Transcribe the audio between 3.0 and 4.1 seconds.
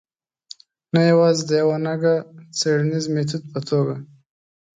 میتود په توګه.